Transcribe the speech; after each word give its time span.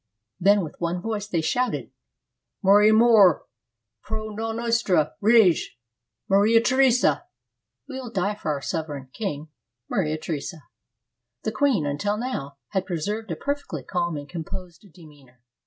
Then 0.39 0.63
with 0.63 0.77
one 0.81 0.99
voice 0.99 1.27
they 1.27 1.41
shouted, 1.41 1.91
"Moriamur 2.63 3.41
pro 4.01 4.29
nos 4.31 4.81
tra 4.81 5.13
rege, 5.21 5.77
IVIaria 6.27 6.65
Theresa,"— 6.65 7.25
We 7.87 8.01
will 8.01 8.09
die 8.09 8.33
for 8.33 8.49
our 8.49 8.61
sover 8.61 8.89
eign 8.99 9.13
[king], 9.13 9.49
Maria 9.87 10.17
Theresa. 10.17 10.63
The 11.43 11.51
queen, 11.51 11.85
until 11.85 12.17
now, 12.17 12.57
had 12.69 12.87
preserved 12.87 13.29
a 13.29 13.35
perfectly 13.35 13.83
calm 13.83 14.17
and 14.17 14.27
composed 14.27 14.91
demeanor. 14.91 15.43